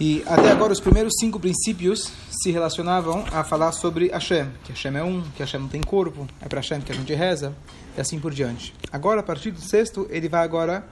[0.00, 4.96] E até agora os primeiros cinco princípios se relacionavam a falar sobre Hashem, que Hashem
[4.96, 7.54] é um, que Hashem não tem corpo, é para Hashem que a gente reza,
[7.96, 8.74] e assim por diante.
[8.90, 10.84] Agora, a partir do sexto, ele vai agora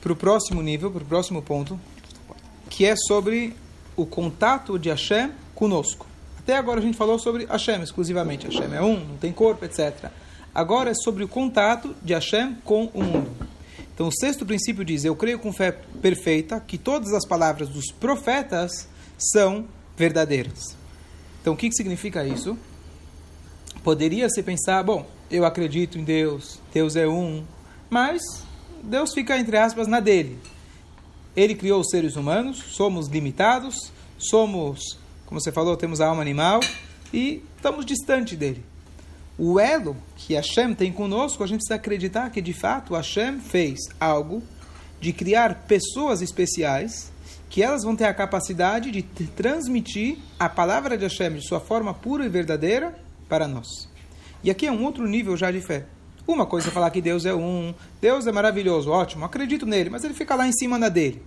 [0.00, 1.78] para o próximo nível, para o próximo ponto,
[2.68, 3.56] que é sobre
[3.96, 6.06] o contato de Hashem conosco.
[6.38, 8.46] Até agora a gente falou sobre Hashem exclusivamente.
[8.46, 10.12] Hashem é um, não tem corpo, etc.
[10.54, 13.49] Agora é sobre o contato de Hashem com o mundo.
[13.94, 17.86] Então, o sexto princípio diz: Eu creio com fé perfeita que todas as palavras dos
[17.92, 20.76] profetas são verdadeiras.
[21.40, 22.56] Então, o que, que significa isso?
[23.82, 27.44] Poderia se pensar: bom, eu acredito em Deus, Deus é um,
[27.88, 28.20] mas
[28.82, 30.38] Deus fica, entre aspas, na dele.
[31.36, 36.60] Ele criou os seres humanos, somos limitados, somos, como você falou, temos a alma animal
[37.12, 38.69] e estamos distante dele
[39.42, 43.78] o elo que Hashem tem conosco, a gente precisa acreditar que de fato Hashem fez
[43.98, 44.42] algo
[45.00, 47.10] de criar pessoas especiais
[47.48, 51.94] que elas vão ter a capacidade de transmitir a palavra de Hashem de sua forma
[51.94, 52.94] pura e verdadeira
[53.30, 53.88] para nós.
[54.44, 55.86] E aqui é um outro nível já de fé.
[56.26, 60.04] Uma coisa é falar que Deus é um, Deus é maravilhoso, ótimo, acredito nele, mas
[60.04, 61.22] ele fica lá em cima na dele.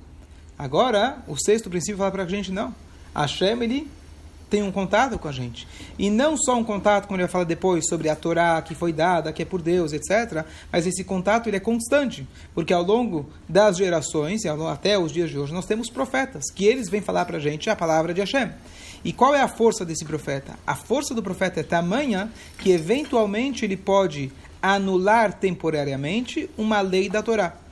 [0.56, 2.76] Agora, o sexto princípio fala para a gente, não.
[3.16, 3.90] Hashem, ele
[4.54, 5.68] tem um contato com a gente.
[5.98, 8.94] E não só um contato, como ele vai falar depois, sobre a Torá que foi
[8.94, 10.46] dada, que é por Deus, etc.
[10.72, 15.40] Mas esse contato ele é constante, porque ao longo das gerações, até os dias de
[15.40, 18.52] hoje, nós temos profetas, que eles vêm falar para a gente a palavra de Hashem.
[19.04, 20.54] E qual é a força desse profeta?
[20.68, 24.32] A força do profeta é tamanha que eventualmente ele pode
[24.62, 27.63] anular temporariamente uma lei da Torá.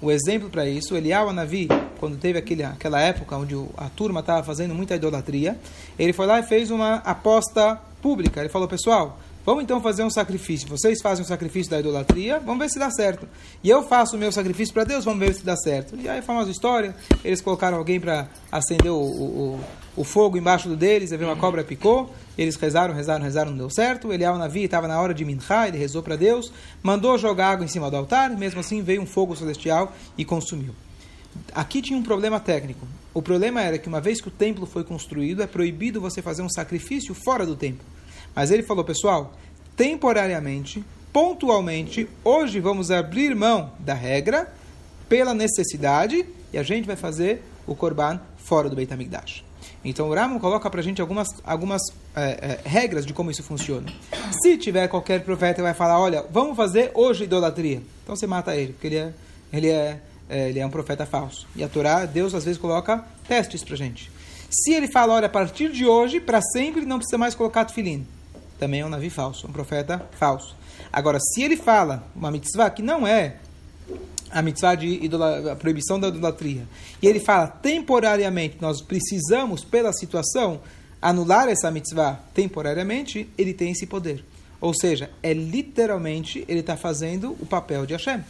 [0.00, 1.66] O exemplo para isso, Eliyahu Navi,
[1.98, 5.58] quando teve aquele, aquela época onde a turma estava fazendo muita idolatria,
[5.98, 8.40] ele foi lá e fez uma aposta pública.
[8.40, 9.18] Ele falou, pessoal,
[9.48, 10.68] vamos então fazer um sacrifício.
[10.68, 13.26] Vocês fazem o sacrifício da idolatria, vamos ver se dá certo.
[13.64, 15.96] E eu faço o meu sacrifício para Deus, vamos ver se dá certo.
[15.96, 19.60] E aí, famosa história, eles colocaram alguém para acender o, o,
[19.96, 24.12] o, fogo embaixo deles, veio uma cobra picou, eles rezaram, rezaram, rezaram, não deu certo.
[24.12, 26.52] Eliel Navi estava na hora de Minha, ele rezou para Deus,
[26.82, 30.74] mandou jogar água em cima do altar, mesmo assim veio um fogo celestial e consumiu.
[31.54, 32.86] Aqui tinha um problema técnico.
[33.14, 36.42] O problema era que uma vez que o templo foi construído, é proibido você fazer
[36.42, 37.86] um sacrifício fora do templo.
[38.34, 39.34] Mas ele falou, pessoal,
[39.78, 44.52] temporariamente, pontualmente, hoje vamos abrir mão da regra
[45.08, 49.44] pela necessidade e a gente vai fazer o korban fora do Beit HaMikdash.
[49.84, 51.80] Então o Ramo coloca para a gente algumas, algumas
[52.16, 53.86] é, é, regras de como isso funciona.
[54.42, 57.80] Se tiver qualquer profeta vai falar, olha, vamos fazer hoje idolatria.
[58.02, 59.12] Então você mata ele, porque ele é,
[59.52, 61.46] ele é, é ele é um profeta falso.
[61.54, 64.10] E a Torá, Deus às vezes coloca testes para gente.
[64.50, 68.04] Se ele fala, olha, a partir de hoje, para sempre, não precisa mais colocar tefilim.
[68.58, 70.56] Também é um navi falso, um profeta falso.
[70.92, 73.36] Agora, se ele fala uma mitzvah que não é
[74.30, 75.00] a mitzvah de
[75.50, 76.66] a proibição da idolatria.
[77.00, 80.60] E ele fala, temporariamente, nós precisamos, pela situação,
[81.00, 84.24] anular essa mitzvah temporariamente, ele tem esse poder.
[84.60, 88.22] Ou seja, é literalmente, ele está fazendo o papel de Hashem.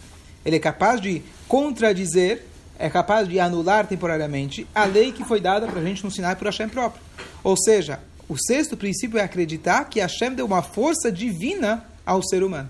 [0.44, 2.44] Ele é capaz de contradizer,
[2.78, 6.36] é capaz de anular temporariamente a lei que foi dada para a gente no Sinai
[6.36, 7.02] por Hashem próprio.
[7.42, 12.42] Ou seja, o sexto princípio é acreditar que Hashem deu uma força divina ao ser
[12.42, 12.68] humano.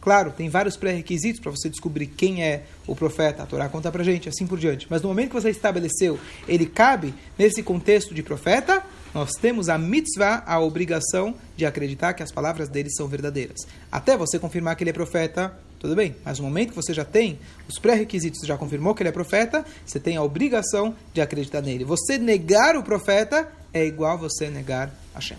[0.00, 3.42] Claro, tem vários pré-requisitos para você descobrir quem é o profeta.
[3.42, 4.86] A Torá conta para gente, assim por diante.
[4.88, 8.82] Mas no momento que você estabeleceu, ele cabe nesse contexto de profeta,
[9.12, 13.58] nós temos a mitzvah, a obrigação de acreditar que as palavras dele são verdadeiras.
[13.92, 16.16] Até você confirmar que ele é profeta, tudo bem.
[16.24, 17.38] Mas no momento que você já tem
[17.68, 21.84] os pré-requisitos, já confirmou que ele é profeta, você tem a obrigação de acreditar nele.
[21.84, 25.38] Você negar o profeta é igual você negar Hashem.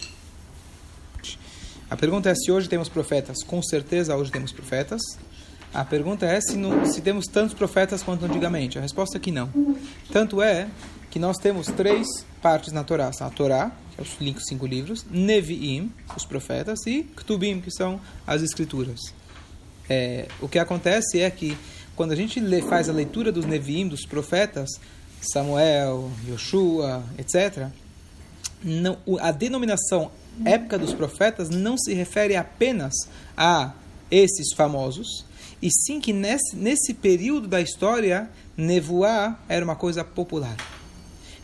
[1.90, 3.44] A pergunta é se hoje temos profetas.
[3.44, 5.02] Com certeza hoje temos profetas.
[5.74, 8.78] A pergunta é se, no, se temos tantos profetas quanto antigamente.
[8.78, 9.50] A resposta é que não.
[10.12, 10.70] Tanto é
[11.10, 12.08] que nós temos três
[12.42, 13.12] partes na Torá.
[13.20, 18.42] A Torá, que é os cinco livros, Nevi'im, os profetas, e Ktubim, que são as
[18.42, 19.00] escrituras.
[19.90, 21.58] É, o que acontece é que
[21.94, 24.70] quando a gente lê, faz a leitura dos Nevi'im, dos profetas,
[25.22, 27.68] Samuel, Yoshua, etc.,
[28.64, 30.12] não, a denominação
[30.46, 32.94] época dos profetas não se refere apenas
[33.36, 33.74] a
[34.10, 35.26] esses famosos,
[35.62, 40.56] e sim que nesse, nesse período da história, nevoar era uma coisa popular.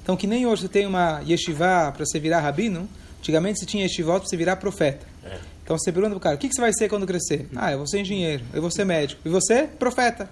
[0.01, 2.87] Então, que nem hoje você tem uma yeshiva para você virar rabino,
[3.19, 5.05] antigamente você tinha yeshiva para você virar profeta.
[5.23, 5.37] É.
[5.63, 7.45] Então você pergunta para o cara, o que, que você vai ser quando crescer?
[7.53, 10.29] Ah, eu vou ser engenheiro, eu vou ser médico, e você, profeta.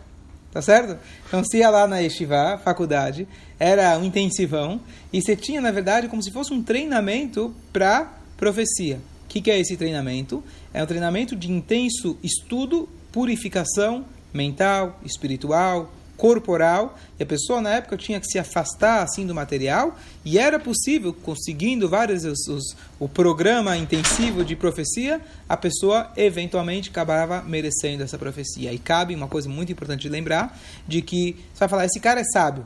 [0.56, 0.98] Tá certo?
[1.28, 3.28] Então você ia lá na yeshiva, faculdade,
[3.60, 4.80] era um intensivão,
[5.12, 9.02] e você tinha, na verdade, como se fosse um treinamento para profecia.
[9.26, 10.42] O que, que é esse treinamento?
[10.74, 17.98] É um treinamento de intenso estudo, purificação mental, espiritual, corporal, e a pessoa na época
[17.98, 23.08] tinha que se afastar assim do material, e era possível, conseguindo vários os, os, o
[23.08, 28.74] programa intensivo de profecia, a pessoa eventualmente acabava merecendo essa profecia.
[28.74, 30.58] E cabe uma coisa muito importante de lembrar,
[30.88, 32.66] de que você vai falar, esse cara é sábio.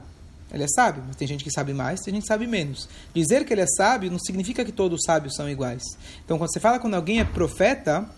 [0.51, 2.89] Ele é sábio, mas tem gente que sabe mais, tem gente que sabe menos.
[3.13, 5.83] Dizer que ele é sábio não significa que todos os sábios são iguais.
[6.25, 8.09] Então, quando você fala quando alguém é profeta,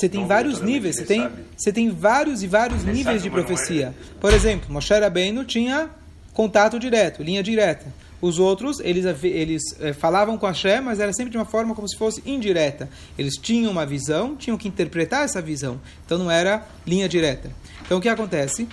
[0.00, 3.28] você tem não, vários níveis, você tem, você tem vários e vários ele níveis de
[3.28, 3.88] profecia.
[3.88, 4.18] É.
[4.18, 5.90] Por exemplo, Moshe Rabbeinu tinha
[6.32, 7.92] contato direto, linha direta.
[8.22, 11.86] Os outros, eles, eles é, falavam com Hashem, mas era sempre de uma forma como
[11.86, 12.88] se fosse indireta.
[13.18, 15.78] Eles tinham uma visão, tinham que interpretar essa visão.
[16.04, 17.50] Então não era linha direta.
[17.82, 18.66] Então o que acontece?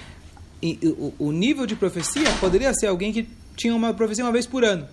[1.19, 4.87] O nível de profecia poderia ser alguém que tinha uma profecia uma vez por ano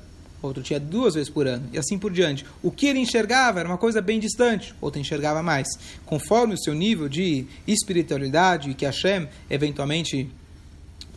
[0.49, 2.45] outro tinha duas vezes por ano, e assim por diante.
[2.63, 5.69] O que ele enxergava era uma coisa bem distante, outro enxergava mais.
[6.05, 10.31] Conforme o seu nível de espiritualidade que Hashem eventualmente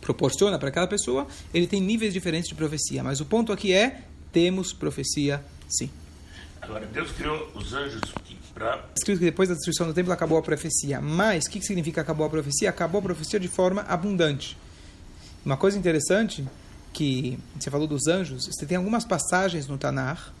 [0.00, 3.02] proporciona para aquela pessoa, ele tem níveis diferentes de profecia.
[3.02, 4.02] Mas o ponto aqui é:
[4.32, 5.90] temos profecia sim.
[6.60, 8.00] Agora, Deus criou os anjos
[8.54, 8.84] para.
[8.96, 11.00] Escrito que depois da destruição do templo acabou a profecia.
[11.00, 12.68] Mas o que significa acabou a profecia?
[12.68, 14.56] Acabou a profecia de forma abundante.
[15.44, 16.46] Uma coisa interessante
[16.92, 20.32] que você falou dos anjos, você tem algumas passagens no Tanar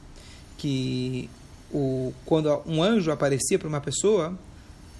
[0.56, 1.30] que
[1.72, 4.36] o, quando um anjo aparecia para uma pessoa,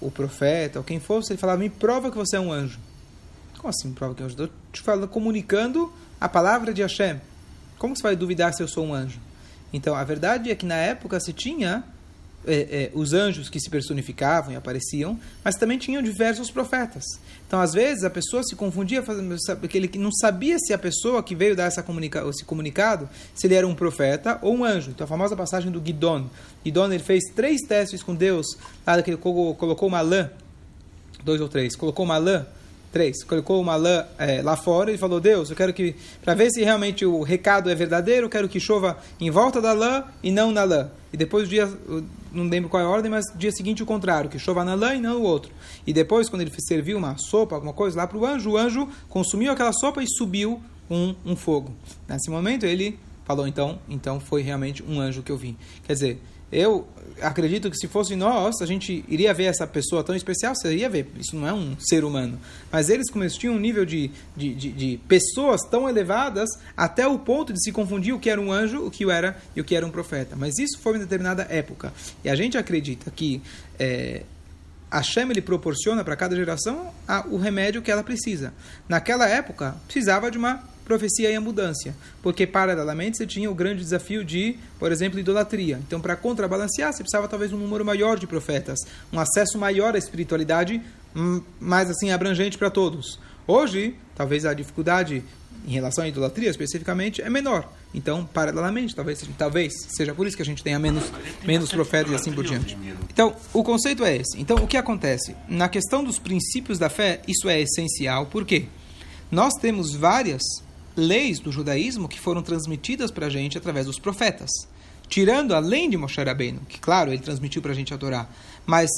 [0.00, 2.79] o profeta ou quem fosse, ele falava: Me prova que você é um anjo.
[3.56, 4.50] Como assim, prova que é um anjo?
[4.73, 7.21] Te falando, comunicando a palavra de Hashem.
[7.79, 9.21] Como você vai duvidar se eu sou um anjo?
[9.73, 11.85] Então, a verdade é que na época se tinha
[12.46, 17.05] é, é, os anjos que se personificavam e apareciam, mas também tinham diversos profetas.
[17.46, 19.02] Então, às vezes, a pessoa se confundia,
[19.61, 23.46] porque ele não sabia se a pessoa que veio dar essa comunica esse comunicado, se
[23.46, 24.90] ele era um profeta ou um anjo.
[24.90, 26.26] Então, a famosa passagem do Guidon.
[26.64, 28.46] Guidon ele fez três testes com Deus,
[28.87, 30.31] lá que ele colocou uma lã,
[31.25, 32.46] dois ou três, colocou uma lã
[32.90, 35.94] Três, colocou uma lã é, lá fora e falou: Deus, eu quero que,
[36.25, 39.73] para ver se realmente o recado é verdadeiro, eu quero que chova em volta da
[39.73, 40.90] lã e não na lã.
[41.12, 41.69] E depois, o dia,
[42.32, 44.94] não lembro qual é a ordem, mas dia seguinte o contrário, que chova na lã
[44.94, 45.50] e não o outro.
[45.87, 48.88] E depois, quando ele serviu uma sopa, alguma coisa lá para o anjo, o anjo
[49.08, 51.75] consumiu aquela sopa e subiu um, um fogo.
[52.08, 52.99] Nesse momento, ele
[53.29, 55.57] falou: então, então foi realmente um anjo que eu vi.
[55.87, 56.21] Quer dizer,
[56.51, 56.89] eu
[57.21, 60.89] acredito que se fosse nós, a gente iria ver essa pessoa tão especial, você iria
[60.89, 61.07] ver.
[61.19, 62.41] Isso não é um ser humano.
[62.73, 67.53] Mas eles tinham um nível de, de, de, de, pessoas tão elevadas até o ponto
[67.53, 69.85] de se confundir o que era um anjo, o que era e o que era
[69.85, 70.35] um profeta.
[70.37, 71.93] Mas isso foi em determinada época.
[72.25, 73.43] E a gente acredita que
[73.79, 74.23] é,
[74.91, 78.55] Hashem ele proporciona para cada geração a, o remédio que ela precisa.
[78.89, 81.94] Naquela época, precisava de uma profecia e a mudança.
[82.23, 85.79] Porque, paralelamente, você tinha o grande desafio de, por exemplo, idolatria.
[85.87, 88.81] Então, para contrabalancear, você precisava talvez um número maior de profetas,
[89.12, 90.82] um acesso maior à espiritualidade,
[91.14, 93.20] hum, mais assim abrangente para todos.
[93.46, 95.23] Hoje, talvez a dificuldade
[95.67, 97.70] em relação à idolatria especificamente é menor.
[97.94, 101.05] Então, paralelamente, talvez, talvez seja por isso que a gente tenha menos,
[101.44, 102.76] menos profetas e assim por diante.
[103.11, 104.40] Então, o conceito é esse.
[104.40, 105.35] Então, o que acontece?
[105.49, 108.26] Na questão dos princípios da fé, isso é essencial.
[108.26, 108.67] Por quê?
[109.31, 110.43] Nós temos várias
[110.99, 114.50] leis do judaísmo que foram transmitidas para a gente através dos profetas.
[115.09, 118.29] Tirando, além de Moshe Rabbeinu, que, claro, ele transmitiu para a gente a Torá.
[118.67, 118.91] Mas,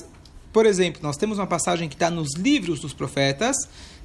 [0.53, 3.57] por exemplo, nós temos uma passagem que está nos livros dos profetas,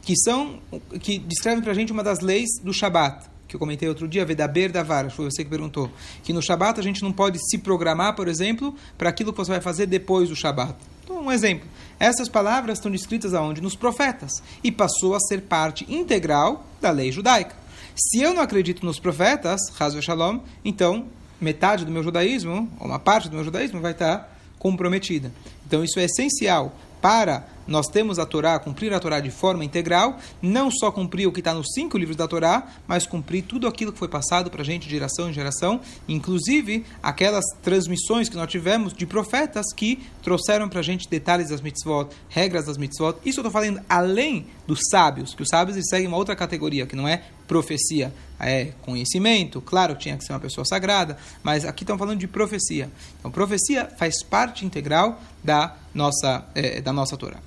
[0.03, 0.59] que são
[1.01, 4.25] que descrevem para a gente uma das leis do Shabat, que eu comentei outro dia,
[4.25, 5.89] Vedaber Davar, foi você que perguntou,
[6.23, 9.51] que no Shabat a gente não pode se programar, por exemplo, para aquilo que você
[9.51, 10.75] vai fazer depois do Shabat.
[11.03, 11.67] Então, um exemplo.
[11.99, 13.61] Essas palavras estão descritas aonde?
[13.61, 14.31] Nos profetas.
[14.63, 17.64] E passou a ser parte integral da lei judaica.
[17.95, 21.05] Se eu não acredito nos profetas, Hazu Shalom, então
[21.39, 25.31] metade do meu judaísmo, ou uma parte do meu judaísmo, vai estar comprometida.
[25.65, 30.17] Então isso é essencial para nós temos a Torá, cumprir a Torá de forma integral,
[30.41, 33.91] não só cumprir o que está nos cinco livros da Torá, mas cumprir tudo aquilo
[33.91, 38.49] que foi passado para a gente de geração em geração, inclusive aquelas transmissões que nós
[38.49, 43.17] tivemos de profetas que trouxeram para a gente detalhes das mitzvot, regras das mitzvot.
[43.25, 46.95] Isso eu estou falando além dos sábios, que os sábios seguem uma outra categoria, que
[46.95, 51.99] não é profecia, é conhecimento, claro tinha que ser uma pessoa sagrada, mas aqui estamos
[51.99, 52.89] falando de profecia.
[53.19, 57.37] Então, profecia faz parte integral da nossa, é, da nossa Torá.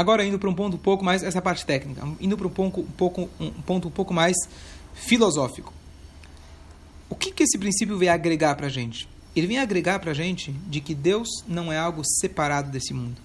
[0.00, 2.80] Agora indo para um ponto um pouco mais essa parte técnica, indo para um ponto
[2.80, 4.34] um pouco um ponto um pouco mais
[4.94, 5.74] filosófico.
[7.06, 9.06] O que que esse princípio vem agregar para a gente?
[9.36, 13.20] Ele vem agregar para a gente de que Deus não é algo separado desse mundo.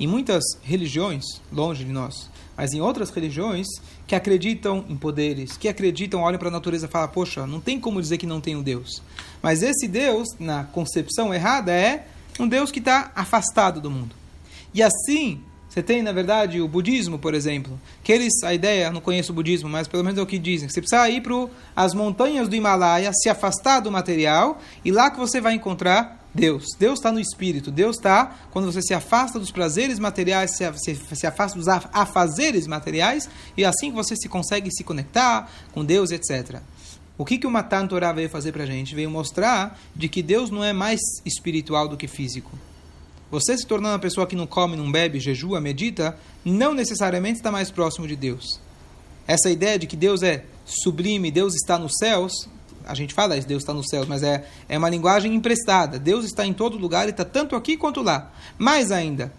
[0.00, 3.68] Em muitas religiões, longe de nós, mas em outras religiões
[4.04, 7.78] que acreditam em poderes, que acreditam, olham para a natureza e falam, poxa, não tem
[7.78, 9.00] como dizer que não tem um Deus.
[9.40, 12.08] Mas esse Deus, na concepção errada, é
[12.40, 14.16] um Deus que está afastado do mundo.
[14.74, 15.40] E assim,
[15.78, 19.34] Você tem, na verdade, o budismo, por exemplo, que eles, a ideia, não conheço o
[19.34, 22.56] budismo, mas pelo menos é o que dizem, você precisa ir para as montanhas do
[22.56, 26.64] Himalaia, se afastar do material, e lá que você vai encontrar Deus.
[26.80, 27.70] Deus está no espírito.
[27.70, 32.66] Deus está quando você se afasta dos prazeres materiais, se, se, se afasta dos afazeres
[32.66, 36.60] materiais, e é assim que você se consegue se conectar com Deus, etc.
[37.16, 38.96] O que, que o Matan veio fazer para a gente?
[38.96, 42.50] Veio mostrar de que Deus não é mais espiritual do que físico.
[43.30, 47.52] Você se tornando uma pessoa que não come, não bebe, jejua, medita, não necessariamente está
[47.52, 48.58] mais próximo de Deus.
[49.26, 52.48] Essa ideia de que Deus é sublime, Deus está nos céus,
[52.86, 55.98] a gente fala isso, Deus está nos céus, mas é, é uma linguagem emprestada.
[55.98, 58.32] Deus está em todo lugar e está tanto aqui quanto lá.
[58.56, 59.30] Mais ainda,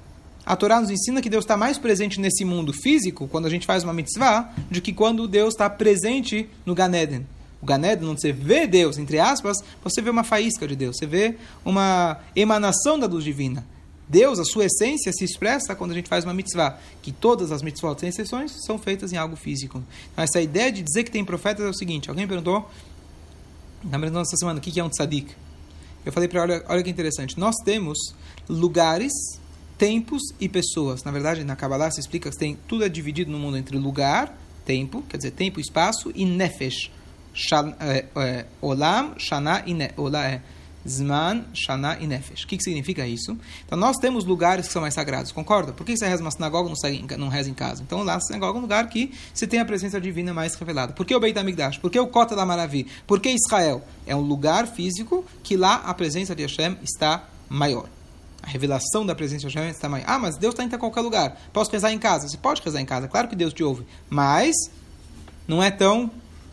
[0.46, 3.66] a Torá nos ensina que Deus está mais presente nesse mundo físico, quando a gente
[3.66, 7.26] faz uma mitzvah, do que quando Deus está presente no Ganeden.
[7.60, 11.08] O Ganeden, onde você vê Deus, entre aspas, você vê uma faísca de Deus, você
[11.08, 13.66] vê uma emanação da luz divina.
[14.10, 16.80] Deus, a sua essência, se expressa quando a gente faz uma mitzvah.
[17.02, 19.84] Que todas as mitzvot, sem exceções, são feitas em algo físico.
[20.12, 22.68] Então, essa ideia de dizer que tem profetas é o seguinte: alguém perguntou,
[23.84, 25.32] na nossa semana, o que é um tzadik?
[26.04, 27.38] Eu falei para olha, olha que interessante.
[27.38, 28.16] Nós temos
[28.48, 29.14] lugares,
[29.78, 31.04] tempos e pessoas.
[31.04, 34.36] Na verdade, na Kabbalah se explica que tem, tudo é dividido no mundo entre lugar,
[34.66, 36.92] tempo, quer dizer, tempo, espaço, e nefesh.
[37.80, 40.42] É, é, olam, shana e ne, é,
[40.88, 42.44] Zman, Shana e Nefesh.
[42.44, 43.38] O que, que significa isso?
[43.66, 45.74] Então, nós temos lugares que são mais sagrados, concorda?
[45.74, 47.84] Por que você reza uma sinagoga e não reza em casa?
[47.84, 50.94] Então, lá, a sinagoga é um lugar que você tem a presença divina mais revelada.
[50.94, 51.78] Por que o Beit HaMikdash?
[51.78, 52.88] Por que o Kota da Maravi?
[53.06, 53.84] Por que Israel?
[54.08, 57.88] É um lugar físico que lá a presença de Hashem está maior.
[58.42, 60.06] A revelação da presença de Hashem está maior.
[60.08, 61.38] Ah, mas Deus está em qualquer lugar.
[61.52, 62.28] Posso rezar em casa?
[62.28, 63.08] Você pode rezar em casa.
[63.08, 63.86] Claro que Deus te ouve.
[64.10, 64.56] Mas
[65.48, 66.10] não é tão...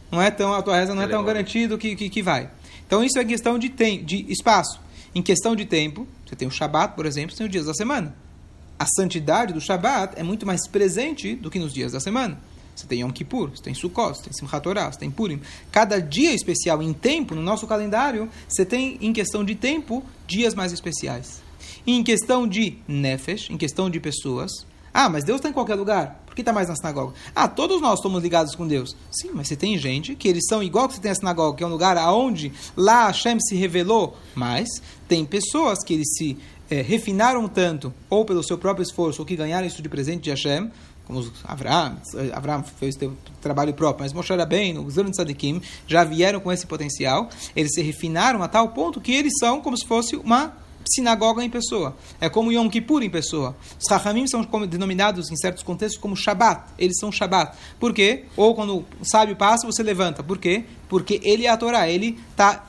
[0.09, 2.49] Não é tão, a tua reza não é tão garantido que, que, que vai.
[2.87, 4.81] Então isso é questão de, tem, de espaço.
[5.15, 7.75] Em questão de tempo, você tem o Shabat, por exemplo, você tem os dias da
[7.75, 8.15] semana.
[8.79, 12.39] A santidade do Shabat é muito mais presente do que nos dias da semana.
[12.75, 15.41] Você tem Yom Kippur, você tem Sukkot, você tem Simchat Torah, você tem Purim.
[15.73, 20.55] Cada dia especial em tempo, no nosso calendário, você tem, em questão de tempo, dias
[20.55, 21.41] mais especiais.
[21.87, 24.51] E em questão de Nefesh, em questão de pessoas,
[24.93, 26.26] ah, mas Deus está em qualquer lugar.
[26.37, 27.15] Que está mais na sinagoga?
[27.35, 28.95] Ah, todos nós somos ligados com Deus.
[29.11, 31.65] Sim, mas você tem gente que eles são igual que você tem a sinagoga, que
[31.65, 34.15] é um lugar aonde lá Hashem se revelou.
[34.35, 34.69] Mas
[35.09, 36.37] tem pessoas que eles se
[36.71, 40.31] é, refinaram tanto, ou pelo seu próprio esforço, ou que ganharam isso de presente de
[40.31, 40.71] Hashem,
[41.07, 41.97] como os Avraham,
[42.35, 46.67] Avraham fez o trabalho próprio, mas Moshe Rabbeinu, os Zerun Tzadikim, já vieram com esse
[46.67, 51.45] potencial, eles se refinaram a tal ponto que eles são como se fosse uma sinagoga
[51.45, 51.97] em pessoa.
[52.21, 53.57] É como Yom Kippur em pessoa.
[53.79, 56.73] Os Rahamim são denominados em certos contextos como Shabbat.
[56.79, 57.57] Eles são Shabbat.
[57.79, 58.25] Por quê?
[58.37, 60.23] Ou quando o sábio passa, você levanta.
[60.23, 60.65] Por quê?
[60.89, 61.89] Porque ele é a Torá.
[61.89, 62.65] Ele está...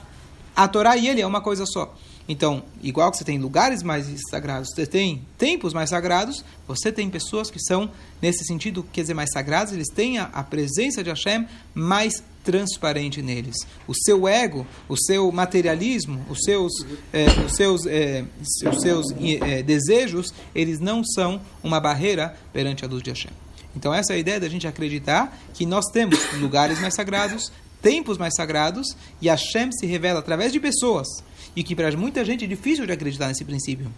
[0.55, 1.93] A Torá e ele é uma coisa só.
[2.27, 7.09] Então, igual que você tem lugares mais sagrados, você tem tempos mais sagrados, você tem
[7.09, 7.89] pessoas que são,
[8.21, 13.22] nesse sentido, quer dizer, mais sagrados, eles têm a, a presença de Hashem mais transparente
[13.22, 13.58] neles.
[13.86, 16.72] O seu ego, o seu materialismo, os seus,
[17.12, 18.24] é, os seus, é,
[18.72, 19.06] os seus
[19.42, 23.32] é, desejos, eles não são uma barreira perante a luz de Hashem.
[23.75, 27.51] Então, essa é a ideia da gente acreditar que nós temos lugares mais sagrados,
[27.82, 31.06] tempos mais sagrados, e Hashem se revela através de pessoas
[31.54, 33.92] e que para muita gente é difícil de acreditar nesse princípio.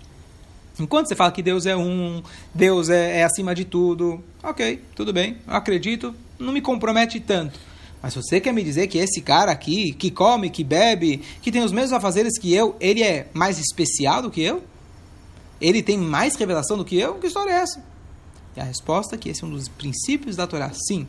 [0.79, 5.13] Enquanto você fala que Deus é um, Deus é, é acima de tudo, ok, tudo
[5.13, 7.59] bem, acredito, não me compromete tanto.
[8.01, 11.63] Mas você quer me dizer que esse cara aqui, que come, que bebe, que tem
[11.63, 14.63] os mesmos afazeres que eu, ele é mais especial do que eu?
[15.59, 17.15] Ele tem mais revelação do que eu?
[17.15, 17.83] Que história é essa?
[18.55, 20.71] E a resposta é que esse é um dos princípios da Torá.
[20.73, 21.05] Sim,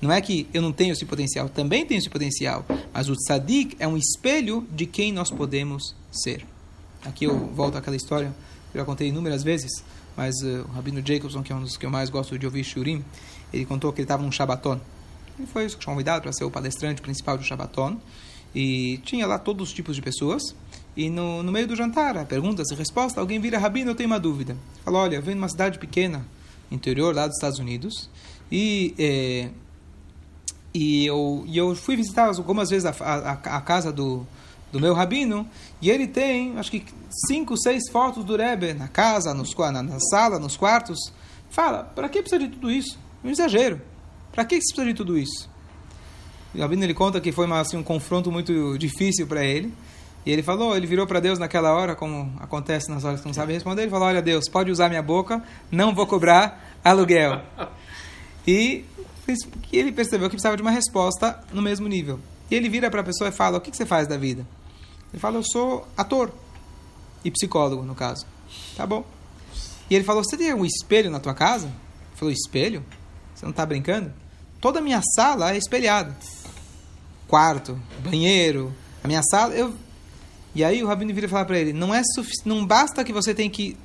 [0.00, 2.64] não é que eu não tenho esse potencial, também tenho esse potencial.
[2.92, 6.44] Mas o tzadik é um espelho de quem nós podemos ser.
[7.04, 8.34] Aqui eu volto àquela história
[8.70, 9.70] que eu já contei inúmeras vezes,
[10.16, 12.64] mas uh, o Rabino Jacobson, que é um dos que eu mais gosto de ouvir
[12.64, 13.04] Shurim,
[13.52, 14.78] ele contou que ele estava num Shabbaton.
[15.38, 17.98] Ele foi convidado para ser o palestrante principal do Shabbaton.
[18.54, 20.54] E tinha lá todos os tipos de pessoas.
[20.96, 24.20] E no, no meio do jantar, perguntas e respostas, alguém vira, Rabino, eu tenho uma
[24.20, 24.56] dúvida.
[24.84, 26.24] Fala, olha, eu venho de uma cidade pequena,
[26.70, 28.08] interior lá dos Estados Unidos,
[28.50, 29.50] e eh,
[30.74, 34.26] e eu, e eu fui visitar algumas vezes a, a, a casa do,
[34.72, 35.48] do meu rabino,
[35.80, 36.84] e ele tem, acho que
[37.28, 40.98] cinco, seis fotos do Rebbe na casa, nos, na, na sala, nos quartos.
[41.48, 42.98] Fala, para que precisa de tudo isso?
[43.22, 43.80] Um exagero.
[44.34, 45.48] Para que precisa de tudo isso?
[46.54, 49.72] o rabino ele conta que foi uma, assim, um confronto muito difícil para ele.
[50.24, 53.34] E ele falou, ele virou para Deus naquela hora, como acontece nas horas que não
[53.34, 57.40] sabe responder, ele falou, olha Deus, pode usar minha boca, não vou cobrar aluguel.
[58.46, 58.84] E
[59.72, 62.20] ele percebeu que precisava de uma resposta no mesmo nível.
[62.50, 64.46] E ele vira para a pessoa e fala: O que, que você faz da vida?
[65.10, 66.30] Ele fala: Eu sou ator
[67.24, 68.26] e psicólogo, no caso.
[68.76, 69.02] Tá bom.
[69.88, 71.68] E ele falou: Você tem um espelho na tua casa?
[71.68, 72.84] Ele falou: Espelho?
[73.34, 74.12] Você não está brincando?
[74.64, 76.16] Toda a minha sala é espelhada.
[77.28, 79.52] Quarto, banheiro, a minha sala.
[79.52, 79.74] Eu...
[80.54, 82.46] E aí o Rabino vira falar para ele: não, é sufic...
[82.46, 83.76] não basta que você tem que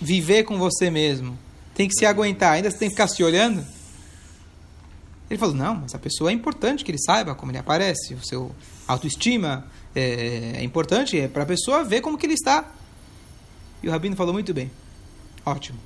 [0.00, 1.36] viver com você mesmo.
[1.74, 2.52] Tem que se aguentar.
[2.52, 3.66] Ainda você tem que ficar se olhando?
[5.28, 8.24] Ele falou: não, mas a pessoa é importante que ele saiba como ele aparece, o
[8.24, 8.54] seu
[8.86, 12.64] autoestima é, é importante é para a pessoa ver como que ele está.
[13.82, 14.70] E o Rabino falou muito bem.
[15.44, 15.80] Ótimo.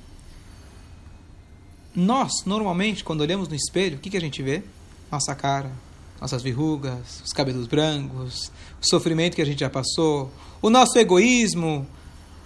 [1.95, 4.63] Nós, normalmente, quando olhamos no espelho, o que, que a gente vê?
[5.11, 5.71] Nossa cara,
[6.19, 10.31] nossas verrugas, os cabelos brancos, o sofrimento que a gente já passou,
[10.61, 11.87] o nosso egoísmo,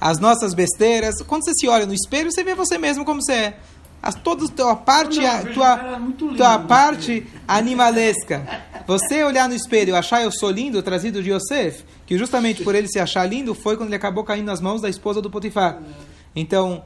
[0.01, 1.21] as nossas besteiras.
[1.21, 3.59] Quando você se olha no espelho, você vê você mesmo como você é.
[4.01, 8.63] As, toda tua parte, Não, a, tua, lindo tua parte animalesca.
[8.85, 12.75] Você olhar no espelho e achar eu sou lindo, trazido de Yosef, que justamente por
[12.75, 15.81] ele se achar lindo foi quando ele acabou caindo nas mãos da esposa do Potifar.
[16.35, 16.83] Então,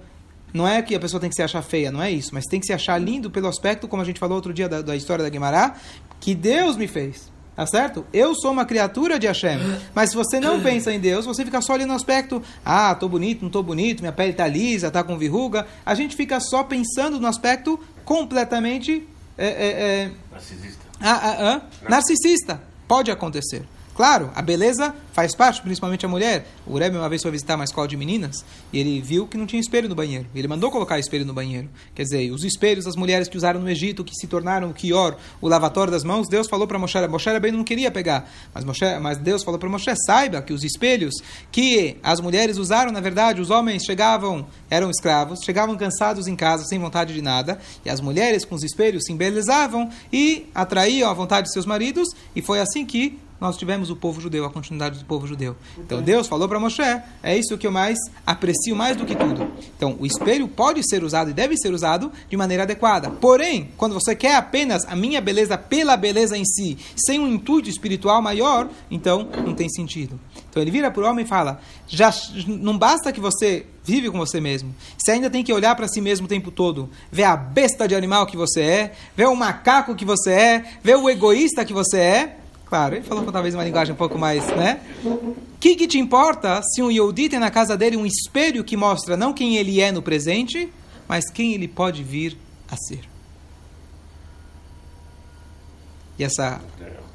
[0.54, 2.60] não é que a pessoa tem que se achar feia, não é isso, mas tem
[2.60, 5.24] que se achar lindo pelo aspecto, como a gente falou outro dia da, da história
[5.24, 5.76] da Guimará,
[6.20, 7.32] que Deus me fez.
[7.54, 8.06] Tá certo?
[8.14, 9.60] Eu sou uma criatura de Hashem.
[9.94, 13.10] Mas se você não pensa em Deus, você fica só olhando no aspecto, ah, tô
[13.10, 15.68] bonito, não tô bonito, minha pele tá lisa, tá com verruga.
[15.86, 19.06] A gente fica só pensando no aspecto completamente
[19.38, 19.68] é, é,
[20.06, 20.86] é, Narcisista.
[21.02, 22.62] ah, ah, ah, narcisista.
[22.88, 23.64] Pode acontecer.
[23.96, 26.48] Claro, a beleza faz parte, principalmente a mulher.
[26.66, 29.46] O Rebbe uma vez foi visitar uma escola de meninas e ele viu que não
[29.46, 30.26] tinha espelho no banheiro.
[30.34, 31.70] Ele mandou colocar espelho no banheiro.
[31.94, 35.18] Quer dizer, os espelhos das mulheres que usaram no Egito, que se tornaram o Kior,
[35.42, 39.00] o lavatório das mãos, Deus falou para Moshe, Moshe bem não queria pegar, mas, Moshe,
[39.02, 41.16] mas Deus falou para Moshe, saiba que os espelhos
[41.52, 46.66] que as mulheres usaram, na verdade, os homens chegavam, eram escravos, chegavam cansados em casa,
[46.66, 51.14] sem vontade de nada, e as mulheres com os espelhos se embelezavam e atraíam a
[51.14, 55.00] vontade de seus maridos, e foi assim que nós tivemos o povo judeu, a continuidade
[55.00, 55.56] do povo judeu.
[55.80, 56.82] Então Deus falou para Moshe,
[57.24, 59.52] é isso que eu mais aprecio mais do que tudo.
[59.76, 63.10] Então o espelho pode ser usado e deve ser usado de maneira adequada.
[63.10, 67.68] Porém, quando você quer apenas a minha beleza pela beleza em si, sem um intuito
[67.68, 70.20] espiritual maior, então não tem sentido.
[70.50, 72.14] Então ele vira para o homem e fala: já
[72.46, 74.76] não basta que você vive com você mesmo.
[74.98, 77.96] Você ainda tem que olhar para si mesmo o tempo todo, ver a besta de
[77.96, 81.98] animal que você é, ver o macaco que você é, ver o egoísta que você
[81.98, 82.38] é.
[82.72, 84.80] Claro, ele falou com talvez uma linguagem um pouco mais, né?
[85.04, 88.78] O que, que te importa se um Yehudi tem na casa dele um espelho que
[88.78, 90.72] mostra não quem ele é no presente,
[91.06, 92.38] mas quem ele pode vir
[92.70, 93.02] a ser?
[96.18, 96.62] E essa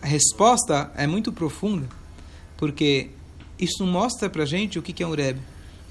[0.02, 1.88] resposta é muito profunda,
[2.58, 3.08] porque
[3.58, 5.40] isso mostra pra gente o que, que é um Rebbe.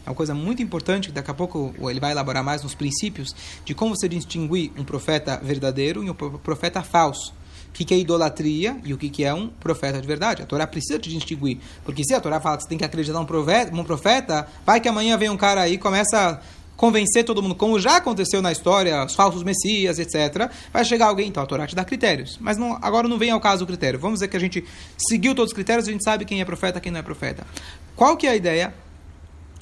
[0.06, 3.36] É uma coisa muito importante, que daqui a pouco ele vai elaborar mais nos princípios
[3.66, 7.34] de como você distinguir um profeta verdadeiro e um profeta falso
[7.84, 10.42] o que, é idolatria e o que, é um profeta de verdade.
[10.42, 11.60] A Torá precisa te distinguir.
[11.84, 14.80] Porque se a Torá fala que você tem que acreditar num profeta, um profeta vai
[14.80, 16.40] que amanhã vem um cara aí e começa a
[16.78, 20.50] convencer todo mundo, como já aconteceu na história, os falsos messias, etc.
[20.72, 22.38] Vai chegar alguém, então a Torá te dá critérios.
[22.40, 24.00] Mas não, agora não vem ao caso o critério.
[24.00, 24.64] Vamos dizer que a gente
[24.98, 27.46] seguiu todos os critérios, a gente sabe quem é profeta quem não é profeta.
[27.96, 28.74] Qual que é a ideia?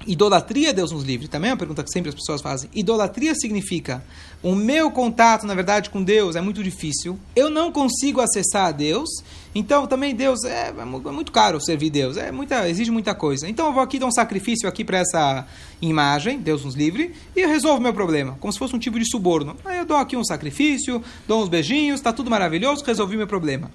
[0.06, 2.70] Idolatria, Deus nos livre, também é uma pergunta que sempre as pessoas fazem.
[2.74, 4.04] Idolatria significa
[4.42, 8.72] o meu contato, na verdade, com Deus é muito difícil, eu não consigo acessar a
[8.72, 9.10] Deus,
[9.56, 13.48] então também Deus é, é muito caro servir Deus, é muita, exige muita coisa.
[13.48, 15.48] Então eu vou aqui dar um sacrifício aqui para essa
[15.82, 19.10] imagem, Deus nos livre, e eu resolvo meu problema, como se fosse um tipo de
[19.10, 19.56] suborno.
[19.64, 23.72] Aí eu dou aqui um sacrifício, dou uns beijinhos, está tudo maravilhoso, resolvi meu problema.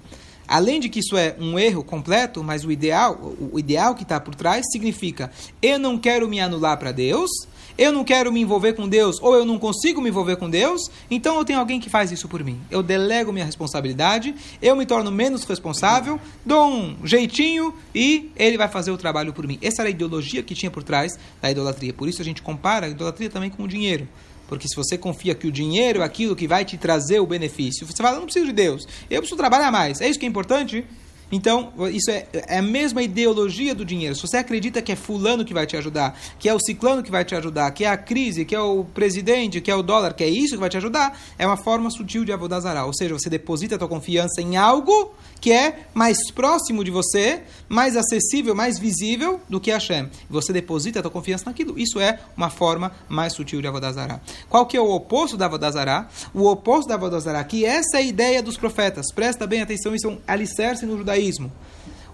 [0.49, 4.19] Além de que isso é um erro completo, mas o ideal, o ideal que está
[4.19, 5.31] por trás significa:
[5.61, 7.29] eu não quero me anular para Deus,
[7.77, 10.89] eu não quero me envolver com Deus, ou eu não consigo me envolver com Deus,
[11.09, 12.59] então eu tenho alguém que faz isso por mim.
[12.71, 18.67] Eu delego minha responsabilidade, eu me torno menos responsável, dou um jeitinho e ele vai
[18.67, 19.59] fazer o trabalho por mim.
[19.61, 21.93] Essa era a ideologia que tinha por trás da idolatria.
[21.93, 24.07] Por isso a gente compara a idolatria também com o dinheiro.
[24.49, 27.85] Porque se você confia que o dinheiro é aquilo que vai te trazer o benefício,
[27.85, 30.01] você fala, eu não preciso de Deus, eu preciso trabalhar mais.
[30.01, 30.83] É isso que é importante?
[31.31, 34.15] Então, isso é, é, a mesma ideologia do dinheiro.
[34.15, 37.11] Se você acredita que é fulano que vai te ajudar, que é o ciclano que
[37.11, 40.13] vai te ajudar, que é a crise, que é o presidente, que é o dólar,
[40.13, 42.85] que é isso que vai te ajudar, é uma forma sutil de avodazará.
[42.85, 47.43] Ou seja, você deposita a tua confiança em algo que é mais próximo de você,
[47.67, 50.09] mais acessível, mais visível do que Hashem.
[50.29, 51.79] Você deposita a tua confiança naquilo.
[51.79, 54.19] Isso é uma forma mais sutil de avodazará.
[54.49, 56.09] Qual que é o oposto da avodazará?
[56.33, 59.05] O oposto da avodazará, que essa é a ideia dos profetas.
[59.13, 61.51] Presta bem atenção, isso é um alicerce no judaísmo judaísmo.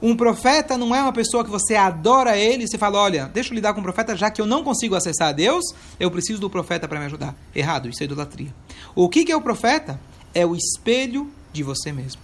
[0.01, 3.51] Um profeta não é uma pessoa que você adora ele e você fala, olha, deixa
[3.51, 5.63] eu lidar com o profeta, já que eu não consigo acessar a Deus,
[5.99, 7.35] eu preciso do profeta para me ajudar.
[7.55, 8.53] Errado, isso é idolatria.
[8.93, 9.99] O que, que é o profeta?
[10.33, 12.21] É o espelho de você mesmo.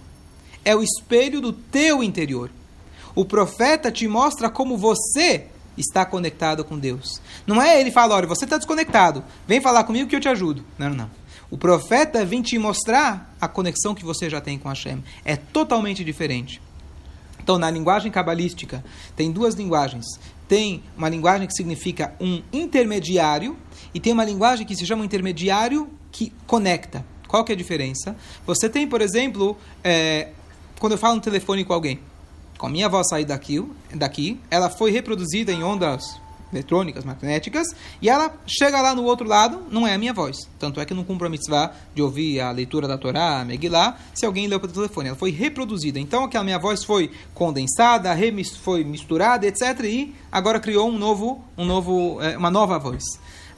[0.64, 2.50] É o espelho do teu interior.
[3.14, 7.20] O profeta te mostra como você está conectado com Deus.
[7.46, 10.62] Não é ele falar, olha, você está desconectado, vem falar comigo que eu te ajudo.
[10.78, 11.10] Não, não, não.
[11.50, 15.02] O profeta vem te mostrar a conexão que você já tem com Hashem.
[15.24, 16.60] É totalmente diferente.
[17.42, 18.84] Então, na linguagem cabalística,
[19.16, 20.06] tem duas linguagens.
[20.48, 23.56] Tem uma linguagem que significa um intermediário
[23.92, 27.04] e tem uma linguagem que se chama intermediário que conecta.
[27.26, 28.14] Qual que é a diferença?
[28.46, 30.28] Você tem, por exemplo, é,
[30.78, 31.98] quando eu falo no telefone com alguém,
[32.58, 36.21] com a minha voz sair daqui, daqui, ela foi reproduzida em ondas
[36.52, 37.66] eletrônicas, magnéticas,
[38.00, 40.36] e ela chega lá no outro lado, não é a minha voz.
[40.58, 43.96] Tanto é que não cumpro a mitzvah de ouvir a leitura da Torá, a Megillah,
[44.14, 45.08] se alguém leu pelo telefone.
[45.08, 45.98] Ela foi reproduzida.
[45.98, 48.10] Então, aquela minha voz foi condensada,
[48.62, 49.62] foi misturada, etc.
[49.84, 53.02] E agora criou um novo, um novo, é, uma nova voz.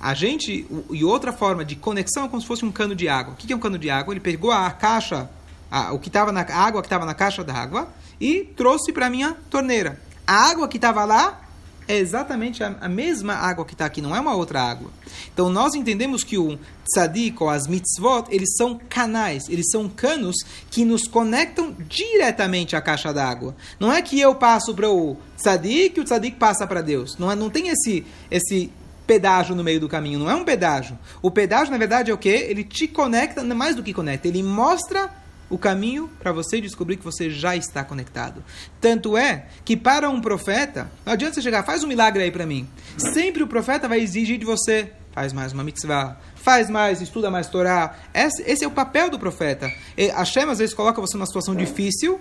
[0.01, 3.33] A gente, e outra forma de conexão é como se fosse um cano de água.
[3.33, 4.13] O que é um cano de água?
[4.13, 5.31] Ele pegou a caixa,
[5.71, 7.89] a, o que estava na a água que estava na caixa da água
[8.21, 9.99] e trouxe para minha torneira.
[10.27, 11.44] A água que estava lá
[11.87, 14.91] é exatamente a, a mesma água que está aqui, não é uma outra água.
[15.33, 20.37] Então nós entendemos que o tzadik ou as mitzvot, eles são canais, eles são canos
[20.71, 23.55] que nos conectam diretamente à caixa d'água.
[23.79, 27.17] Não é que eu passo para o tzadik e o tzadik passa para Deus.
[27.19, 28.71] Não, é, não tem esse, esse
[29.07, 30.99] pedágio no meio do caminho, não é um pedágio.
[31.21, 32.47] O pedágio, na verdade, é o quê?
[32.49, 35.24] Ele te conecta, mais do que conecta, ele mostra
[35.55, 38.43] o caminho para você descobrir que você já está conectado.
[38.81, 42.45] Tanto é que para um profeta, não adianta você chegar, faz um milagre aí para
[42.45, 42.69] mim.
[42.99, 47.47] Sempre o profeta vai exigir de você, faz mais uma mitzvah, faz mais, estuda mais
[47.47, 47.95] Torá.
[48.13, 49.71] Esse, esse é o papel do profeta.
[49.97, 52.21] E Hashem às vezes coloca você numa situação difícil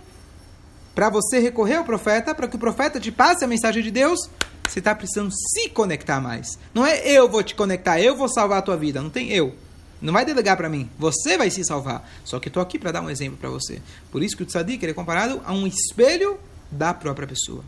[0.93, 4.29] para você recorrer ao profeta, para que o profeta te passe a mensagem de Deus.
[4.67, 6.59] Você está precisando se conectar mais.
[6.71, 9.01] Não é eu vou te conectar, eu vou salvar a tua vida.
[9.01, 9.55] Não tem eu.
[10.03, 10.89] Não vai delegar para mim.
[10.99, 12.07] Você vai se salvar.
[12.25, 13.81] Só que estou aqui para dar um exemplo para você.
[14.11, 16.37] Por isso que o tzadik é comparado a um espelho
[16.69, 17.63] da própria pessoa.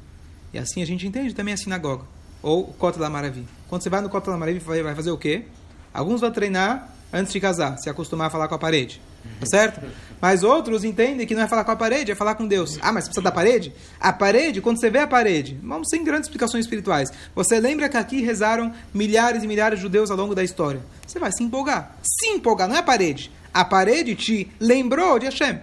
[0.54, 2.04] E assim a gente entende também a sinagoga.
[2.44, 3.48] Ou o Kota da Maravilha.
[3.70, 5.46] Quando você vai no Kota da Maravilha, vai fazer o quê?
[5.94, 9.02] Alguns vão treinar antes de casar, se acostumar a falar com a parede.
[9.40, 9.82] Tá certo?
[10.22, 12.80] Mas outros entendem que não é falar com a parede, é falar com Deus.
[12.82, 13.74] Ah, mas precisa da parede?
[14.00, 17.12] A parede, quando você vê a parede, vamos sem grandes explicações espirituais.
[17.36, 20.82] Você lembra que aqui rezaram milhares e milhares de judeus ao longo da história.
[21.06, 21.98] Você vai se empolgar.
[22.02, 23.32] Se empolgar, não é a parede.
[23.54, 25.60] A parede te lembrou de Hashem.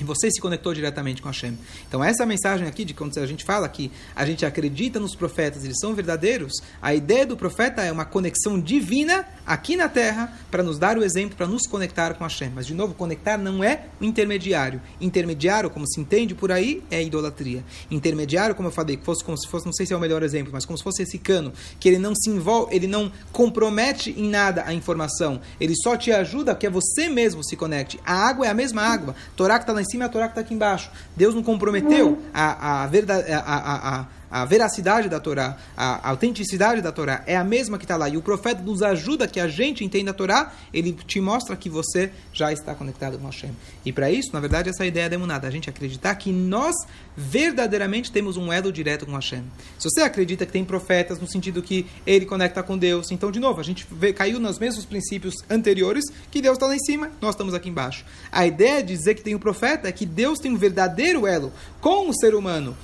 [0.00, 1.58] E você se conectou diretamente com Hashem.
[1.88, 5.64] Então, essa mensagem aqui, de quando a gente fala que a gente acredita nos profetas,
[5.64, 10.62] eles são verdadeiros, a ideia do profeta é uma conexão divina aqui na terra para
[10.62, 12.52] nos dar o exemplo, para nos conectar com Hashem.
[12.54, 14.80] Mas, de novo, conectar não é o intermediário.
[15.00, 17.64] Intermediário, como se entende por aí, é idolatria.
[17.90, 20.22] Intermediário, como eu falei, que fosse como se fosse, não sei se é o melhor
[20.22, 24.10] exemplo, mas como se fosse esse cano, que ele não se envolve, ele não compromete
[24.10, 27.98] em nada a informação, ele só te ajuda que é você mesmo se conecte.
[28.04, 29.14] A água é a mesma água.
[29.36, 30.90] Torá que está em cima e a Torá que está aqui embaixo.
[31.16, 36.82] Deus não comprometeu a, a, verdade, a, a, a a veracidade da Torá, a autenticidade
[36.82, 38.08] da Torá é a mesma que está lá.
[38.08, 41.70] E o profeta nos ajuda que a gente entenda a Torá, ele te mostra que
[41.70, 43.50] você já está conectado com Hashem.
[43.84, 45.48] E para isso, na verdade, essa ideia é demonada.
[45.48, 46.74] A gente acreditar que nós
[47.16, 49.42] verdadeiramente temos um elo direto com Hashem.
[49.78, 53.40] Se você acredita que tem profetas no sentido que ele conecta com Deus, então, de
[53.40, 57.10] novo, a gente vê, caiu nos mesmos princípios anteriores que Deus está lá em cima,
[57.20, 58.04] nós estamos aqui embaixo.
[58.30, 61.52] A ideia de dizer que tem um profeta é que Deus tem um verdadeiro elo
[61.80, 62.76] com o ser humano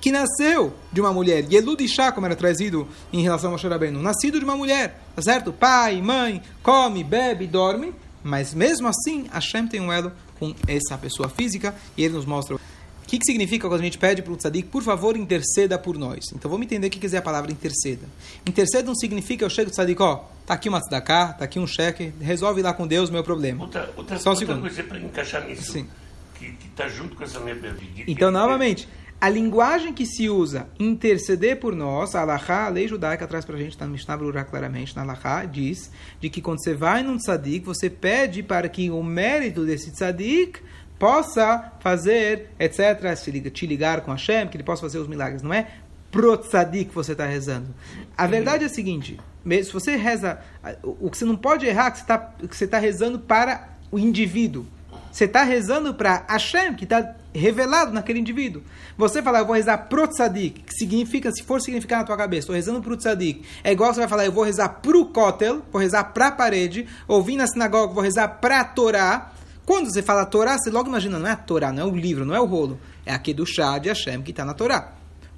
[0.00, 4.00] que nasceu de uma mulher, Yelud Ishá, como era trazido em relação ao Moshe Rabbeinu,
[4.00, 5.52] nascido de uma mulher, tá certo?
[5.52, 11.28] Pai, mãe, come, bebe, dorme, mas mesmo assim, Hashem tem um elo com essa pessoa
[11.28, 12.56] física e ele nos mostra.
[12.56, 15.98] O que, que significa quando a gente pede para o tzadik, por favor, interceda por
[15.98, 16.24] nós?
[16.34, 18.06] Então vamos entender o que quer dizer a palavra interceda.
[18.46, 21.66] Interceda não significa eu chego do tzadik, ó, tá aqui uma tzedakah, tá aqui um
[21.66, 23.62] cheque, resolve lá com Deus o meu problema.
[23.62, 24.62] Outra, outra, Só um outra segundo.
[24.62, 25.86] coisa para encaixar nisso, Sim.
[26.34, 27.84] que está junto com essa minha pergunta.
[28.06, 28.88] Então, novamente,
[29.24, 33.56] a linguagem que se usa interceder por nós, a Allahá, a lei judaica traz para
[33.56, 37.02] a gente, está no Mishnah Brurá claramente, na Allahá, diz de que quando você vai
[37.02, 40.60] num tzadik, você pede para que o mérito desse tzadik
[40.98, 43.16] possa fazer, etc.,
[43.50, 45.40] te ligar com Hashem, que ele possa fazer os milagres.
[45.40, 45.68] Não é
[46.10, 47.74] pro tzadik que você está rezando.
[48.18, 50.38] A verdade é a seguinte, se você reza,
[50.82, 54.66] o que você não pode errar é que você está tá rezando para o indivíduo.
[55.10, 58.62] Você está rezando para Hashem, que está revelado naquele indivíduo.
[58.96, 62.40] Você falar, eu vou rezar pro tzadik, que significa, se for significar na tua cabeça,
[62.40, 63.44] estou rezando pro tzadik.
[63.62, 66.86] É igual você vai falar, eu vou rezar pro kotel, vou rezar para a parede,
[67.08, 69.32] ou vim na sinagoga, vou rezar para a Torá.
[69.66, 72.24] Quando você fala Torá, você logo imagina, não é a Torá, não é o livro,
[72.24, 72.78] não é o rolo.
[73.04, 74.92] É aqui do chá de Hashem que está na Torá.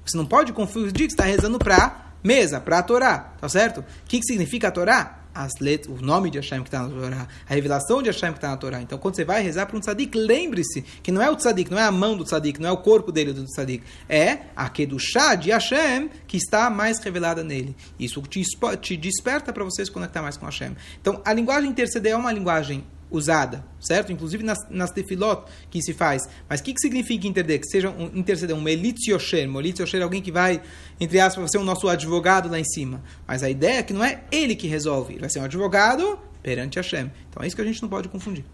[0.05, 3.79] Você não pode confundir que está rezando para mesa, para a Torá, tá certo?
[3.79, 5.19] O que, que significa a Torá?
[5.43, 8.37] As letras, o nome de Hashem que está na Torá, a revelação de Hashem que
[8.37, 8.81] está na Torá.
[8.81, 11.79] Então, quando você vai rezar para um tzadik, lembre-se que não é o tzadik, não
[11.79, 15.35] é a mão do tzadik, não é o corpo dele do tzadik, é a chá
[15.35, 17.75] de Hashem que está mais revelada nele.
[17.99, 18.43] Isso te,
[18.81, 20.75] te desperta para você se conectar mais com Hashem.
[21.01, 24.11] Então, a linguagem interceder é uma linguagem usada, certo?
[24.11, 26.27] Inclusive nas, nas tefilot que se faz.
[26.49, 27.59] Mas o que, que significa interceder?
[27.59, 29.49] Que seja um interceder, um elitziocher.
[29.49, 30.61] Um elitziocher é alguém que vai,
[30.99, 33.01] entre aspas, ser o nosso advogado lá em cima.
[33.25, 35.13] Mas a ideia é que não é ele que resolve.
[35.13, 37.11] Ele vai ser um advogado perante Hashem.
[37.29, 38.45] Então é isso que a gente não pode confundir.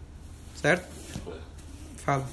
[0.55, 0.87] Certo?
[1.97, 2.27] Fala.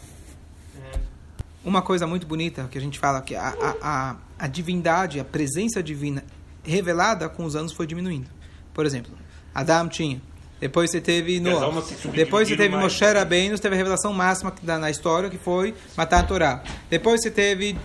[1.64, 5.24] Uma coisa muito bonita que a gente fala que a, a, a, a divindade, a
[5.24, 6.24] presença divina
[6.64, 8.30] revelada com os anos foi diminuindo.
[8.72, 9.12] Por exemplo,
[9.54, 10.22] Adam tinha
[10.60, 11.82] depois você teve Noah.
[12.12, 16.22] Depois você teve Moshe Rabbeinu, teve a revelação máxima na história, que foi matar a
[16.22, 16.62] Torá.
[16.90, 17.76] Depois você teve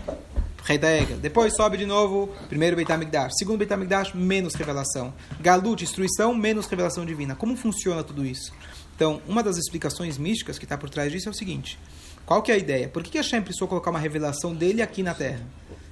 [0.63, 1.15] Rei da Ega.
[1.15, 3.33] Depois sobe de novo, primeiro Beit HaMikdash.
[3.37, 5.13] Segundo Beit HaMikdash, menos revelação.
[5.39, 7.35] Galut, destruição, menos revelação divina.
[7.35, 8.51] Como funciona tudo isso?
[8.95, 11.77] Então, uma das explicações místicas que está por trás disso é o seguinte.
[12.25, 12.89] Qual que é a ideia?
[12.89, 15.45] Por que, que Hashem precisou colocar uma revelação dele aqui na Terra?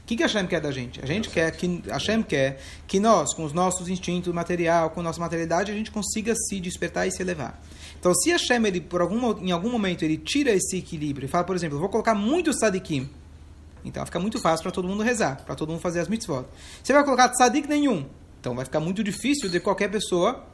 [0.04, 1.02] O que, que Hashem quer da gente?
[1.02, 5.04] A gente quer que Hashem quer que nós, com os nossos instintos material, com a
[5.04, 7.58] nossa materialidade, a gente consiga se despertar e se elevar.
[7.98, 11.46] Então, se Hashem, ele, por algum, em algum momento, ele tira esse equilíbrio e fala,
[11.46, 13.10] por exemplo, vou colocar muito sadikim,
[13.86, 16.46] então fica muito fácil para todo mundo rezar, para todo mundo fazer as mitzvot.
[16.84, 18.06] Você vai colocar sadik nenhum,
[18.42, 20.46] então vai ficar muito difícil de qualquer pessoa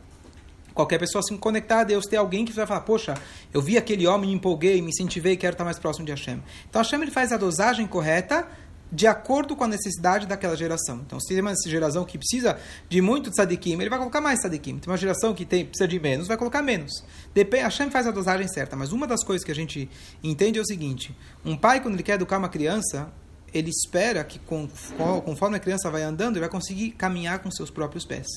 [0.71, 3.15] qualquer pessoa se conectar a Deus, ter alguém que vai falar, poxa,
[3.53, 6.41] eu vi aquele homem, me empolguei, me incentivei, quero estar mais próximo de Hashem.
[6.69, 8.47] Então Hashem ele faz a dosagem correta
[8.91, 11.01] de acordo com a necessidade daquela geração.
[11.05, 14.79] Então, se tem uma geração que precisa de muito tzadikim, ele vai colocar mais tzadikim.
[14.79, 17.03] Tem uma geração que tem, precisa de menos, vai colocar menos.
[17.33, 19.89] Depende, a Shem faz a dosagem certa, mas uma das coisas que a gente
[20.23, 23.11] entende é o seguinte: um pai, quando ele quer educar uma criança,
[23.53, 28.05] ele espera que conforme a criança vai andando, ele vai conseguir caminhar com seus próprios
[28.05, 28.27] pés.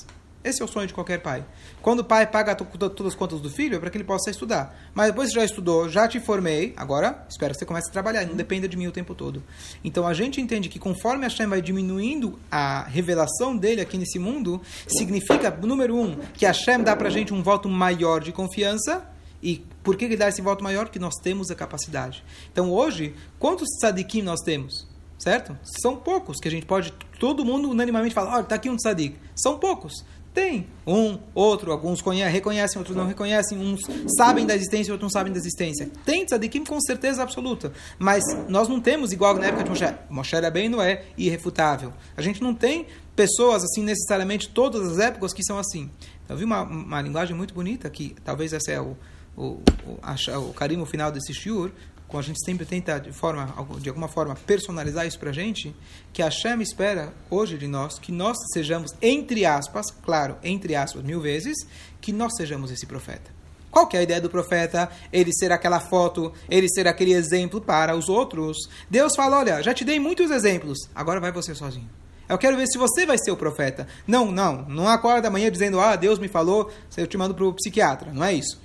[0.44, 1.44] Esse é o sonho de qualquer pai.
[1.80, 4.76] Quando o pai paga todas as contas do filho, é para que ele possa estudar.
[4.92, 8.26] Mas depois que já estudou, já te formei, agora espero que você comece a trabalhar.
[8.26, 9.42] Não dependa de mim o tempo todo.
[9.84, 14.18] Então a gente entende que conforme a Hashem vai diminuindo a revelação dele aqui nesse
[14.18, 18.32] mundo, significa, número um, que a Hashem dá para a gente um voto maior de
[18.32, 19.06] confiança.
[19.40, 20.86] E por que ele dá esse voto maior?
[20.86, 22.24] Porque nós temos a capacidade.
[22.52, 24.86] Então hoje, quantos tzadikim nós temos?
[25.18, 25.56] Certo?
[25.80, 29.16] São poucos que a gente pode, todo mundo unanimamente fala, olha, está aqui um tzadik.
[29.36, 30.04] São poucos.
[30.34, 30.66] Tem.
[30.86, 33.80] Um, outro, alguns conhecem, reconhecem, outros não reconhecem, uns
[34.16, 35.90] sabem da existência, outros não sabem da existência.
[36.06, 37.72] Tem tzadikim com certeza absoluta.
[37.98, 41.92] Mas nós não temos, igual na época de Moshe, Moshe era bem, não é irrefutável.
[42.16, 45.90] A gente não tem pessoas, assim, necessariamente, todas as épocas que são assim.
[46.28, 48.96] Eu vi uma, uma linguagem muito bonita, que talvez esse é o,
[49.36, 51.70] o, o, a, o carimbo final desse shiur,
[52.12, 53.46] como a gente sempre tenta de forma
[53.80, 55.74] de alguma forma personalizar isso para a gente,
[56.12, 61.02] que a Hashem espera hoje de nós que nós sejamos entre aspas, claro, entre aspas
[61.02, 61.56] mil vezes,
[62.02, 63.30] que nós sejamos esse profeta.
[63.70, 64.90] Qual que é a ideia do profeta?
[65.10, 68.58] Ele ser aquela foto, ele ser aquele exemplo para os outros.
[68.90, 71.88] Deus fala: olha, já te dei muitos exemplos, agora vai você sozinho.
[72.28, 73.86] Eu quero ver se você vai ser o profeta.
[74.06, 77.54] Não, não, não acorda amanhã dizendo: ah, Deus me falou, eu te mando para o
[77.54, 78.12] psiquiatra.
[78.12, 78.60] Não é isso.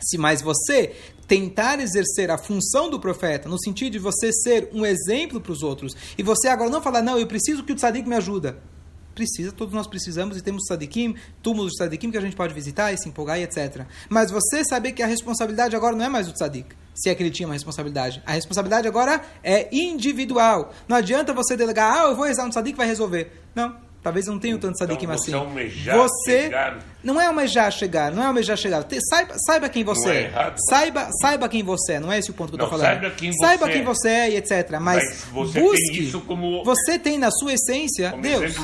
[0.00, 0.94] Se mais você
[1.30, 5.62] tentar exercer a função do profeta, no sentido de você ser um exemplo para os
[5.62, 8.58] outros, e você agora não falar, não, eu preciso que o tzadik me ajuda.
[9.14, 12.92] Precisa, todos nós precisamos e temos tzadikim, túmulos de tzadikim que a gente pode visitar
[12.92, 13.86] e se empolgar e etc.
[14.08, 17.22] Mas você saber que a responsabilidade agora não é mais do tzadik, se é que
[17.22, 18.20] ele tinha uma responsabilidade.
[18.26, 20.72] A responsabilidade agora é individual.
[20.88, 23.40] Não adianta você delegar, ah, eu vou rezar um tzadik vai resolver.
[23.54, 25.34] Não, Talvez eu não tenha tanto sadikim então, assim.
[25.34, 26.78] Almejar você chegar.
[27.04, 28.86] não é almejar chegar, não é almejar chegar.
[29.10, 30.20] Saiba, saiba quem você é.
[30.22, 30.54] é.
[30.70, 32.00] Saiba, saiba quem você é.
[32.00, 33.00] Não é esse o ponto que não, eu estou falando.
[33.00, 33.84] Saiba quem, saiba você quem é.
[33.84, 34.70] você é e etc.
[34.80, 35.92] Mas, Mas você busque.
[35.92, 38.54] tem isso como você tem na sua essência como Deus.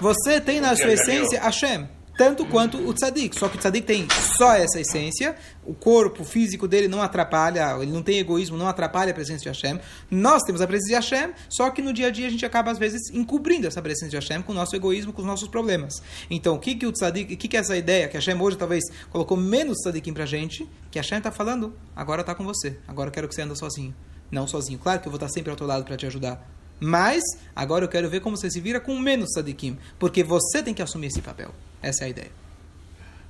[0.00, 1.40] Você tem na sua é essência.
[1.40, 1.86] Hashem.
[2.16, 3.36] Tanto quanto o tzadik.
[3.36, 5.34] Só que o tzadik tem só essa essência.
[5.64, 9.48] O corpo físico dele não atrapalha, ele não tem egoísmo, não atrapalha a presença de
[9.48, 9.80] Hashem.
[10.10, 12.70] Nós temos a presença de Hashem, só que no dia a dia a gente acaba,
[12.70, 16.02] às vezes, encobrindo essa presença de Hashem com o nosso egoísmo, com os nossos problemas.
[16.30, 18.08] Então, o que, que o tzadik, o que, que é essa ideia?
[18.08, 22.34] Que Hashem hoje talvez colocou menos tzadikim pra gente, que Hashem está falando, agora está
[22.34, 22.78] com você.
[22.86, 23.94] Agora quero que você anda sozinho.
[24.30, 24.78] Não sozinho.
[24.78, 26.63] Claro que eu vou estar sempre ao teu lado para te ajudar.
[26.80, 27.22] Mas,
[27.54, 29.78] agora eu quero ver como você se vira com menos tzadikim.
[29.98, 31.50] Porque você tem que assumir esse papel.
[31.82, 32.30] Essa é a ideia.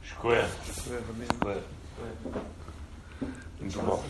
[0.02, 0.48] Escolha.
[0.68, 1.62] Escolha.
[3.60, 4.04] Muito bom.